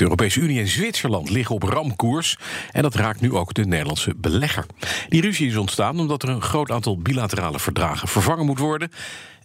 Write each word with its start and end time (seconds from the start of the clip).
De 0.00 0.06
Europese 0.06 0.40
Unie 0.40 0.60
en 0.60 0.68
Zwitserland 0.68 1.30
liggen 1.30 1.54
op 1.54 1.62
ramkoers. 1.62 2.36
En 2.70 2.82
dat 2.82 2.94
raakt 2.94 3.20
nu 3.20 3.32
ook 3.32 3.54
de 3.54 3.64
Nederlandse 3.64 4.14
belegger. 4.16 4.66
Die 5.08 5.20
ruzie 5.20 5.48
is 5.48 5.56
ontstaan 5.56 6.00
omdat 6.00 6.22
er 6.22 6.28
een 6.28 6.42
groot 6.42 6.70
aantal 6.70 6.98
bilaterale 6.98 7.58
verdragen 7.58 8.08
vervangen 8.08 8.46
moet 8.46 8.58
worden. 8.58 8.90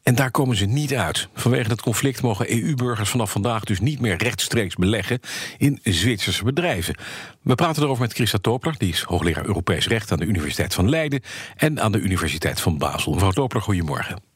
En 0.03 0.15
daar 0.15 0.31
komen 0.31 0.55
ze 0.55 0.65
niet 0.65 0.93
uit. 0.93 1.27
Vanwege 1.33 1.69
het 1.69 1.81
conflict 1.81 2.21
mogen 2.21 2.51
EU-burgers 2.51 3.09
vanaf 3.09 3.31
vandaag 3.31 3.63
dus 3.63 3.79
niet 3.79 3.99
meer 3.99 4.17
rechtstreeks 4.17 4.75
beleggen 4.75 5.19
in 5.57 5.79
Zwitserse 5.83 6.43
bedrijven. 6.43 6.95
We 7.41 7.55
praten 7.55 7.83
erover 7.83 8.01
met 8.01 8.13
Christa 8.13 8.37
Topler, 8.37 8.75
die 8.77 8.91
is 8.91 9.01
hoogleraar 9.01 9.45
Europees 9.45 9.87
Recht 9.87 10.11
aan 10.11 10.19
de 10.19 10.25
Universiteit 10.25 10.73
van 10.73 10.89
Leiden 10.89 11.21
en 11.55 11.81
aan 11.81 11.91
de 11.91 11.99
Universiteit 11.99 12.61
van 12.61 12.77
Basel. 12.77 13.13
Mevrouw 13.13 13.31
Topler, 13.31 13.61
goedemorgen. 13.61 14.34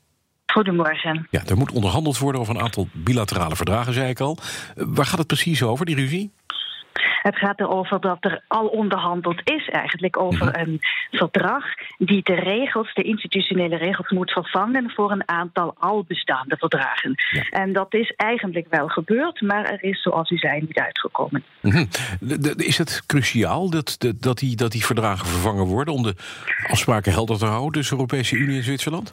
Goedemorgen. 0.52 1.27
Ja, 1.29 1.41
er 1.45 1.57
moet 1.57 1.71
onderhandeld 1.71 2.18
worden 2.18 2.41
over 2.41 2.55
een 2.55 2.61
aantal 2.61 2.88
bilaterale 2.93 3.55
verdragen, 3.55 3.93
zei 3.93 4.09
ik 4.09 4.20
al. 4.20 4.38
Waar 4.75 5.05
gaat 5.05 5.18
het 5.18 5.27
precies 5.27 5.63
over, 5.63 5.86
die 5.86 5.95
ruzie? 5.95 6.31
Het 7.21 7.38
gaat 7.38 7.59
erover 7.59 8.02
dat 8.02 8.17
er 8.20 8.44
al 8.48 8.67
onderhandeld 8.67 9.41
is, 9.43 9.70
eigenlijk 9.70 10.20
over 10.20 10.45
mhm. 10.45 10.59
een 10.59 10.80
verdrag 11.12 11.63
die 11.98 12.23
de 12.23 12.34
regels, 12.35 12.93
de 12.93 13.04
institutionele 13.04 13.77
regels, 13.77 14.09
moet 14.09 14.31
vervangen 14.31 14.90
voor 14.90 15.12
een 15.12 15.30
aantal 15.30 15.73
al 15.77 16.04
bestaande 16.07 16.57
verdragen. 16.57 17.16
En 17.49 17.73
dat 17.73 17.93
is 17.93 18.13
eigenlijk 18.16 18.68
wel 18.70 18.88
gebeurd, 18.88 19.41
maar 19.41 19.66
er 19.66 19.84
is, 19.84 20.02
zoals 20.02 20.29
u 20.29 20.38
zei, 20.38 20.59
niet 20.59 20.79
uitgekomen. 20.79 21.43
Mhm. 21.59 21.85
Is 22.55 22.77
het 22.77 23.04
cruciaal 23.05 23.70
dat, 23.70 23.98
dat, 24.20 24.38
die, 24.38 24.55
dat 24.55 24.71
die 24.71 24.85
verdragen 24.85 25.27
vervangen 25.27 25.66
worden 25.66 25.93
om 25.93 26.04
de 26.04 26.16
afspraken 26.68 27.12
helder 27.12 27.38
te 27.38 27.45
houden 27.45 27.71
tussen 27.71 27.98
de 27.98 28.02
Europese 28.02 28.35
Unie 28.35 28.57
en 28.57 28.63
Zwitserland? 28.63 29.12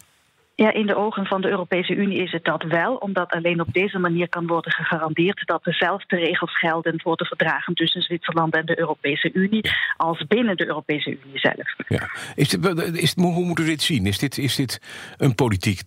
Ja, 0.59 0.73
in 0.73 0.87
de 0.87 0.97
ogen 0.97 1.27
van 1.27 1.41
de 1.41 1.49
Europese 1.49 1.95
Unie 1.95 2.23
is 2.23 2.33
het 2.33 2.45
dat 2.45 2.63
wel, 2.63 2.95
omdat 2.95 3.33
alleen 3.33 3.61
op 3.61 3.73
deze 3.73 3.99
manier 3.99 4.29
kan 4.29 4.47
worden 4.47 4.73
gegarandeerd 4.73 5.47
dat 5.47 5.65
dezelfde 5.65 6.17
regels 6.17 6.59
gelden 6.59 7.01
voor 7.01 7.17
de 7.17 7.25
verdragen 7.25 7.75
tussen 7.75 8.03
Zwitserland 8.03 8.55
en 8.55 8.67
de 8.67 8.79
Europese 8.79 9.31
Unie 9.33 9.71
als 9.97 10.27
binnen 10.27 10.57
de 10.57 10.67
Europese 10.67 11.11
Unie 11.11 11.39
zelf. 11.39 11.75
Ja. 11.89 12.09
Is 12.35 12.55
is, 12.93 13.15
hoe 13.15 13.45
moeten 13.45 13.65
we 13.65 13.71
dit 13.71 13.83
zien? 13.83 14.07
Is 14.07 14.19
dit, 14.19 14.39
is 14.39 14.57
dit 14.57 14.81
een 15.17 15.35
politiek 15.35 15.81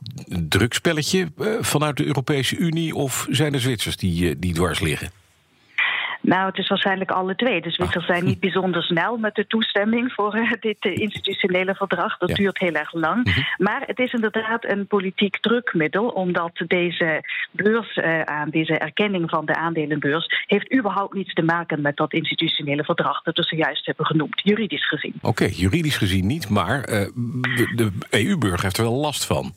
drukspelletje 0.49 1.31
eh, 1.37 1.47
vanuit 1.59 1.97
de 1.97 2.05
Europese 2.05 2.57
Unie 2.57 2.95
of 2.95 3.27
zijn 3.29 3.53
er 3.53 3.59
Zwitsers 3.59 3.97
die, 3.97 4.29
eh, 4.29 4.35
die 4.37 4.53
dwars 4.53 4.79
liggen? 4.79 5.18
Nou, 6.21 6.45
het 6.45 6.57
is 6.57 6.67
waarschijnlijk 6.67 7.11
alle 7.11 7.35
twee. 7.35 7.61
De 7.61 7.71
Zwitsers 7.71 8.05
zijn 8.05 8.25
niet 8.25 8.39
bijzonder 8.39 8.83
snel 8.83 9.17
met 9.17 9.35
de 9.35 9.47
toestemming 9.47 10.13
voor 10.13 10.37
uh, 10.37 10.51
dit 10.59 10.85
uh, 10.85 10.95
institutionele 10.95 11.75
verdrag. 11.75 12.17
Dat 12.17 12.35
duurt 12.35 12.59
heel 12.59 12.73
erg 12.73 12.93
lang. 12.93 13.25
Mhm. 13.25 13.39
Maar 13.57 13.83
het 13.85 13.99
is 13.99 14.13
inderdaad 14.13 14.65
een 14.65 14.87
politiek 14.87 15.39
drukmiddel, 15.39 16.07
omdat 16.07 16.63
deze 16.67 17.23
beurs 17.51 17.95
uh, 17.95 18.21
aan 18.21 18.49
deze 18.49 18.77
erkenning 18.77 19.29
van 19.29 19.45
de 19.45 19.55
aandelenbeurs 19.55 20.43
heeft 20.45 20.73
überhaupt 20.73 21.13
niets 21.13 21.33
te 21.33 21.41
maken 21.41 21.81
met 21.81 21.97
dat 21.97 22.13
institutionele 22.13 22.83
verdrag 22.83 23.21
dat 23.21 23.37
we 23.37 23.43
zojuist 23.43 23.85
hebben 23.85 24.05
genoemd, 24.05 24.41
juridisch 24.43 24.87
gezien. 24.87 25.13
Oké, 25.21 25.45
juridisch 25.51 25.97
gezien 25.97 26.27
niet, 26.27 26.49
maar 26.49 26.81
de, 26.81 27.71
de 27.75 27.91
EU-burger 28.09 28.61
heeft 28.61 28.77
er 28.77 28.83
wel 28.83 28.93
last 28.93 29.25
van. 29.25 29.53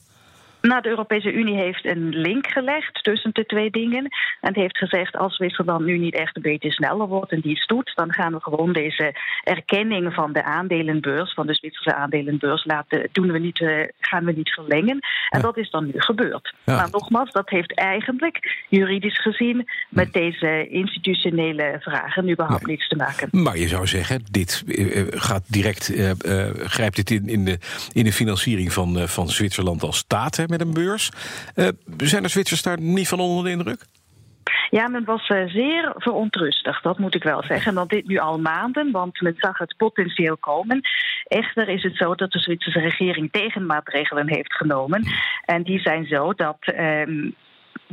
Nou, 0.62 0.82
de 0.82 0.88
Europese 0.88 1.32
Unie 1.32 1.56
heeft 1.56 1.84
een 1.84 2.08
link 2.08 2.46
gelegd 2.46 3.04
tussen 3.04 3.30
de 3.32 3.46
twee 3.46 3.70
dingen. 3.70 4.08
En 4.40 4.54
heeft 4.54 4.78
gezegd: 4.78 5.16
als 5.16 5.36
Zwitserland 5.36 5.84
nu 5.84 5.98
niet 5.98 6.14
echt 6.14 6.36
een 6.36 6.42
beetje 6.42 6.72
sneller 6.72 7.06
wordt 7.06 7.32
en 7.32 7.40
die 7.40 7.64
doet, 7.66 7.92
dan 7.94 8.12
gaan 8.12 8.32
we 8.32 8.40
gewoon 8.40 8.72
deze 8.72 9.14
erkenning 9.44 10.14
van 10.14 10.32
de 10.32 10.44
aandelenbeurs, 10.44 11.34
van 11.34 11.46
de 11.46 11.54
Zwitserse 11.54 11.94
aandelenbeurs, 11.94 12.64
laten, 12.64 13.08
doen 13.12 13.32
we 13.32 13.38
niet, 13.38 13.60
uh, 13.60 13.82
gaan 14.00 14.24
we 14.24 14.32
niet 14.32 14.50
verlengen. 14.50 14.98
En 15.28 15.40
dat 15.40 15.56
is 15.56 15.70
dan 15.70 15.84
nu 15.84 15.92
gebeurd. 15.94 16.54
Maar 16.64 16.88
nogmaals, 16.90 17.32
dat 17.32 17.50
heeft 17.50 17.74
eigenlijk 17.74 18.64
juridisch 18.68 19.20
gezien 19.20 19.68
met 19.88 20.06
hm. 20.06 20.18
deze 20.18 20.68
institutionele 20.68 21.76
vragen 21.80 22.30
überhaupt 22.30 22.66
niets 22.66 22.88
te 22.88 22.96
maken. 22.96 23.28
Maar 23.30 23.58
je 23.58 23.68
zou 23.68 23.86
zeggen, 23.86 24.22
dit 24.30 24.62
uh, 24.66 25.02
gaat 25.10 25.42
direct, 25.46 25.90
uh, 25.90 26.10
grijpt 26.54 26.96
dit 26.96 27.10
in, 27.10 27.28
in, 27.28 27.44
de, 27.44 27.58
in 27.92 28.04
de 28.04 28.12
financiering 28.12 28.72
van, 28.72 29.08
van 29.08 29.28
Zwitserland 29.28 29.82
als 29.82 29.96
staat 29.96 30.36
met 30.52 30.60
een 30.60 30.74
beurs. 30.74 31.10
Uh, 31.56 31.68
zijn 31.96 32.22
de 32.22 32.28
Zwitsers 32.28 32.62
daar 32.62 32.80
niet 32.80 33.08
van 33.08 33.20
onder 33.20 33.44
de 33.44 33.50
indruk? 33.50 33.84
Ja, 34.70 34.88
men 34.88 35.04
was 35.04 35.28
uh, 35.28 35.48
zeer 35.48 35.92
verontrustigd, 35.96 36.82
dat 36.82 36.98
moet 36.98 37.14
ik 37.14 37.22
wel 37.22 37.42
zeggen. 37.42 37.74
Want 37.74 37.90
dit 37.90 38.06
nu 38.06 38.18
al 38.18 38.38
maanden, 38.38 38.90
want 38.90 39.20
men 39.20 39.34
zag 39.36 39.58
het 39.58 39.74
potentieel 39.76 40.36
komen. 40.36 40.80
Echter 41.24 41.68
is 41.68 41.82
het 41.82 41.96
zo 41.96 42.14
dat 42.14 42.32
de 42.32 42.38
Zwitserse 42.38 42.80
regering 42.80 43.32
tegenmaatregelen 43.32 44.28
heeft 44.28 44.54
genomen. 44.54 45.06
En 45.44 45.62
die 45.62 45.80
zijn 45.80 46.06
zo 46.06 46.32
dat. 46.32 46.58
Uh, 46.78 47.32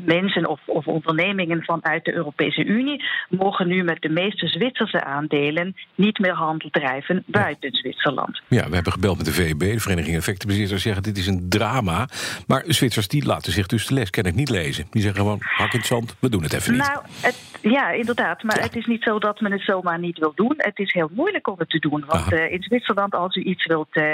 mensen 0.06 0.48
of, 0.48 0.60
of, 0.66 0.88
ondernemingen 0.88 1.64
vanuit 1.64 2.06
de 2.06 2.14
Europese 2.14 2.64
Unie 2.64 3.04
mogen 3.30 3.68
nu 3.68 3.84
met 3.84 4.02
de 4.02 4.10
meeste 4.10 4.48
Zwitserse 4.48 5.04
aandelen 5.04 5.76
niet 5.96 6.20
meer 6.20 6.34
handel 6.34 6.70
drijven 6.70 7.24
buiten 7.26 7.76
Zwitserland. 7.76 8.42
Ja, 8.48 8.68
we 8.68 8.74
hebben 8.76 8.94
gebeld 8.94 9.18
met 9.18 9.26
de 9.26 9.32
VEB, 9.32 9.60
de 9.60 9.80
Vereniging 9.80 10.16
Effectenbezitters, 10.16 10.82
zeggen 10.82 11.04
dit 11.04 11.18
is 11.18 11.28
een 11.28 11.50
drama. 11.50 12.08
Maar 12.48 12.64
Zwitsers 12.68 13.08
die 13.08 13.26
laten 13.26 13.52
zich 13.52 13.68
dus 13.68 13.88
de 13.88 13.94
les 13.94 14.10
ik 14.10 14.36
niet 14.36 14.50
lezen. 14.50 14.88
Die 14.90 15.02
zeggen 15.02 15.22
gewoon 15.22 15.38
hak 15.42 15.74
in 15.74 15.80
het 15.80 15.88
zand, 15.88 16.16
we 16.20 16.30
doen 16.30 16.44
het 16.44 16.54
even 16.54 16.74
niet. 16.74 16.82
Nou, 16.82 17.02
het, 17.22 17.60
ja, 17.62 17.90
inderdaad. 17.92 18.44
Maar 18.44 18.62
het 18.62 18.76
is 18.76 18.86
niet 18.86 19.04
zo 19.04 19.20
dat 19.20 19.40
men 19.40 19.52
het 19.52 19.62
zomaar 19.62 20.00
niet 20.00 20.18
wil 20.18 20.32
doen. 20.36 20.54
Het 20.58 20.80
is 20.80 20.94
heel 20.94 21.10
moeilijk 21.14 21.48
om 21.48 21.56
het 21.58 21.70
te 21.70 21.80
doen. 21.80 22.04
Want 22.08 22.32
uh, 22.32 22.52
in 22.52 22.62
Zwitserland, 22.62 23.16
als 23.16 23.36
u 23.36 23.42
iets 23.42 23.66
wilt 23.66 23.96
uh, 23.96 24.14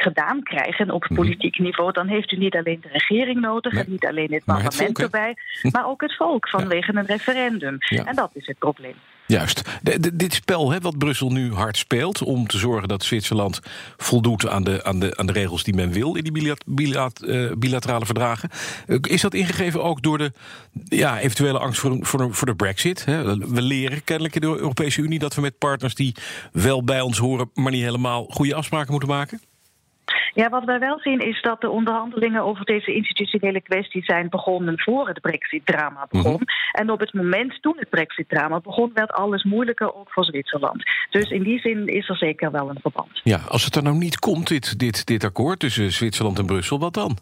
gedaan 0.00 0.42
krijgen 0.42 0.90
op 0.90 1.02
mhm. 1.02 1.14
politiek 1.14 1.58
niveau, 1.58 1.92
dan 1.92 2.06
heeft 2.06 2.32
u 2.32 2.36
niet 2.36 2.56
alleen 2.56 2.80
de 2.80 2.88
regering 2.88 3.40
nodig 3.40 3.74
en 3.74 3.84
niet 3.88 4.06
alleen 4.06 4.32
het 4.32 4.44
parlement 4.44 4.98
erbij, 4.98 5.36
maar 5.70 5.86
ook 5.86 6.00
het 6.00 6.16
volk 6.16 6.48
vanwege 6.48 6.94
een 6.94 7.06
referendum. 7.06 7.78
En 7.78 8.14
dat 8.14 8.30
is 8.32 8.46
het 8.46 8.58
probleem. 8.58 8.94
Juist. 9.28 9.62
dit 10.14 10.34
spel 10.34 10.70
hè, 10.70 10.80
wat 10.80 10.98
Brussel 10.98 11.30
nu 11.30 11.52
hard 11.52 11.76
speelt 11.76 12.22
om 12.22 12.46
te 12.46 12.58
zorgen 12.58 12.88
dat 12.88 13.04
Zwitserland 13.04 13.60
voldoet 13.96 14.48
aan 14.48 14.64
de, 14.64 14.84
aan 14.84 15.00
de, 15.00 15.16
aan 15.16 15.26
de 15.26 15.32
regels 15.32 15.62
die 15.62 15.74
men 15.74 15.92
wil 15.92 16.14
in 16.14 16.24
die 16.24 16.56
bilat, 16.66 17.22
uh, 17.24 17.52
bilaterale 17.52 18.06
verdragen. 18.06 18.50
Uh, 18.86 18.98
is 19.00 19.20
dat 19.20 19.34
ingegeven 19.34 19.82
ook 19.82 20.02
door 20.02 20.18
de 20.18 20.32
ja, 20.84 21.18
eventuele 21.18 21.58
angst 21.58 21.80
voor, 21.80 21.98
voor, 22.00 22.34
voor 22.34 22.46
de 22.46 22.54
Brexit? 22.54 23.04
Hè? 23.04 23.38
We 23.38 23.62
leren 23.62 24.04
kennelijk 24.04 24.34
in 24.34 24.40
de 24.40 24.46
Europese 24.46 25.00
Unie 25.00 25.18
dat 25.18 25.34
we 25.34 25.40
met 25.40 25.58
partners 25.58 25.94
die 25.94 26.14
wel 26.52 26.84
bij 26.84 27.00
ons 27.00 27.18
horen, 27.18 27.50
maar 27.54 27.72
niet 27.72 27.82
helemaal 27.82 28.24
goede 28.24 28.54
afspraken 28.54 28.90
moeten 28.90 29.08
maken? 29.08 29.40
Ja, 30.40 30.48
wat 30.48 30.64
wij 30.64 30.78
wel 30.78 30.98
zien 31.00 31.20
is 31.20 31.42
dat 31.42 31.60
de 31.60 31.70
onderhandelingen 31.70 32.42
over 32.42 32.64
deze 32.64 32.94
institutionele 32.94 33.60
kwestie 33.60 34.04
zijn 34.04 34.28
begonnen 34.28 34.80
voor 34.80 35.08
het 35.08 35.20
Brexit-drama 35.20 36.06
begon. 36.10 36.32
Mhm. 36.32 36.42
En 36.72 36.90
op 36.90 37.00
het 37.00 37.12
moment 37.12 37.62
toen 37.62 37.76
het 37.78 37.88
Brexit-drama 37.88 38.60
begon, 38.60 38.90
werd 38.94 39.12
alles 39.12 39.44
moeilijker 39.44 39.94
ook 39.94 40.10
voor 40.10 40.24
Zwitserland. 40.24 40.82
Dus 41.10 41.30
in 41.30 41.42
die 41.42 41.60
zin 41.60 41.86
is 41.86 42.08
er 42.08 42.16
zeker 42.16 42.50
wel 42.50 42.68
een 42.68 42.78
verband. 42.80 43.20
Ja, 43.22 43.40
als 43.48 43.64
het 43.64 43.74
er 43.74 43.82
nou 43.82 43.96
niet 43.96 44.18
komt, 44.18 44.48
dit, 44.48 44.78
dit, 44.78 45.06
dit 45.06 45.24
akkoord 45.24 45.58
tussen 45.58 45.92
Zwitserland 45.92 46.38
en 46.38 46.46
Brussel, 46.46 46.78
wat 46.78 46.94
dan? 46.94 47.16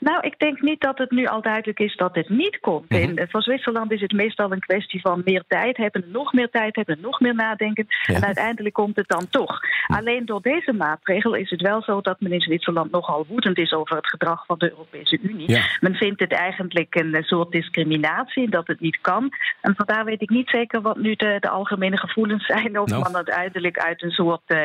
Nou, 0.00 0.20
ik 0.20 0.38
denk 0.38 0.60
niet 0.60 0.80
dat 0.80 0.98
het 0.98 1.10
nu 1.10 1.26
al 1.26 1.42
duidelijk 1.42 1.78
is 1.78 1.96
dat 1.96 2.14
het 2.14 2.28
niet 2.28 2.60
komt. 2.60 2.90
Mm 2.90 3.16
voor 3.28 3.42
Zwitserland 3.42 3.92
is 3.92 4.00
het 4.00 4.12
meestal 4.12 4.52
een 4.52 4.60
kwestie 4.60 5.00
van 5.00 5.22
meer 5.24 5.44
tijd 5.48 5.76
hebben, 5.76 6.04
nog 6.12 6.32
meer 6.32 6.50
tijd 6.50 6.76
hebben, 6.76 6.98
nog 7.00 7.20
meer 7.20 7.34
nadenken. 7.34 7.86
En 8.06 8.24
uiteindelijk 8.24 8.74
komt 8.74 8.96
het 8.96 9.08
dan 9.08 9.28
toch. 9.30 9.60
Alleen 9.86 10.26
door 10.26 10.42
deze 10.42 10.72
maatregel 10.72 11.34
is 11.34 11.50
het 11.50 11.60
wel 11.60 11.82
zo 11.82 12.00
dat 12.00 12.20
men 12.20 12.32
in 12.32 12.40
Zwitserland 12.40 12.90
nogal 12.90 13.26
woedend 13.28 13.58
is 13.58 13.72
over 13.72 13.96
het 13.96 14.06
gedrag 14.06 14.46
van 14.46 14.58
de 14.58 14.70
Europese 14.70 15.18
Unie. 15.22 15.58
Men 15.80 15.94
vindt 15.94 16.20
het 16.20 16.32
eigenlijk 16.32 16.94
een 16.94 17.22
soort 17.22 17.52
discriminatie, 17.52 18.50
dat 18.50 18.66
het 18.66 18.80
niet 18.80 19.00
kan. 19.00 19.32
En 19.60 19.74
vandaar 19.76 20.04
weet 20.04 20.22
ik 20.22 20.30
niet 20.30 20.48
zeker 20.48 20.80
wat 20.80 20.96
nu 20.96 21.14
de, 21.14 21.36
de 21.40 21.48
algemene 21.48 21.98
gevoelens 21.98 22.46
zijn. 22.46 22.78
Of 22.78 22.88
nou. 22.88 23.02
man 23.02 23.16
uiteindelijk 23.16 23.78
uit 23.78 24.02
een 24.02 24.10
soort 24.10 24.42
uh, 24.46 24.58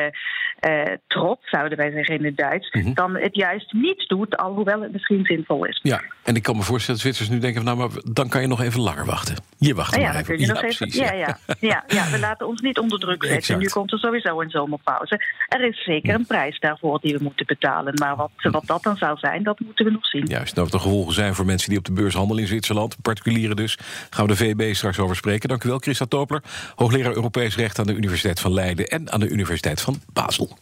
uh, 0.68 0.82
trots, 1.06 1.50
zouden 1.50 1.78
wij 1.78 1.90
zeggen 1.90 2.18
in 2.18 2.24
het 2.24 2.36
Duits, 2.36 2.70
mhm. 2.70 2.94
dan 2.94 3.16
het 3.16 3.36
juist 3.36 3.72
niet 3.72 4.08
doet, 4.08 4.36
alhoewel 4.36 4.80
het 4.80 4.92
misschien 4.92 5.23
zinvol 5.24 5.64
is. 5.64 5.80
Ja, 5.82 6.02
en 6.22 6.34
ik 6.34 6.42
kan 6.42 6.56
me 6.56 6.62
voorstellen 6.62 7.00
dat 7.00 7.00
Zwitsers 7.00 7.28
nu 7.28 7.38
denken: 7.38 7.64
van, 7.64 7.76
nou, 7.76 7.90
maar 7.90 8.02
dan 8.12 8.28
kan 8.28 8.40
je 8.40 8.46
nog 8.46 8.60
even 8.60 8.80
langer 8.80 9.04
wachten. 9.04 9.36
Je 9.58 9.74
wacht 9.74 9.94
ja, 9.94 10.00
maar 10.00 10.16
even. 10.16 10.38
Je 10.38 10.46
ja, 10.46 10.52
nog 10.52 10.62
even. 10.62 10.88
ja, 10.90 11.12
ja, 11.12 11.38
ja, 11.60 11.84
ja, 11.86 12.10
we 12.10 12.18
laten 12.18 12.46
ons 12.46 12.60
niet 12.60 12.78
onder 12.78 12.98
druk 12.98 13.24
zetten. 13.24 13.58
Nu 13.58 13.66
komt 13.66 13.92
er 13.92 13.98
sowieso 13.98 14.40
een 14.40 14.50
zomerpauze. 14.50 15.20
Er 15.48 15.64
is 15.64 15.84
zeker 15.84 16.14
een 16.14 16.26
prijs 16.26 16.58
daarvoor 16.60 16.98
die 17.00 17.16
we 17.16 17.22
moeten 17.22 17.46
betalen. 17.46 17.94
Maar 17.94 18.16
wat, 18.16 18.30
wat 18.36 18.66
dat 18.66 18.82
dan 18.82 18.96
zou 18.96 19.18
zijn, 19.18 19.42
dat 19.42 19.60
moeten 19.60 19.84
we 19.84 19.90
nog 19.90 20.06
zien. 20.06 20.26
Juist, 20.26 20.54
nou, 20.54 20.68
wat 20.68 20.80
de 20.80 20.88
gevolgen 20.88 21.14
zijn 21.14 21.34
voor 21.34 21.44
mensen 21.44 21.68
die 21.68 21.78
op 21.78 21.84
de 21.84 21.92
beurs 21.92 22.14
handelen 22.14 22.42
in 22.42 22.48
Zwitserland, 22.48 22.96
particulieren 23.02 23.56
dus, 23.56 23.78
gaan 24.10 24.26
we 24.26 24.32
de 24.32 24.38
VB 24.38 24.74
straks 24.74 24.98
over 24.98 25.16
spreken. 25.16 25.48
Dank 25.48 25.64
u 25.64 25.68
wel, 25.68 25.78
Christa 25.78 26.04
Topler, 26.04 26.42
hoogleraar 26.74 27.14
Europees 27.14 27.56
Recht 27.56 27.78
aan 27.78 27.86
de 27.86 27.94
Universiteit 27.94 28.40
van 28.40 28.52
Leiden 28.52 28.88
en 28.88 29.12
aan 29.12 29.20
de 29.20 29.28
Universiteit 29.28 29.80
van 29.80 30.00
Basel. 30.12 30.58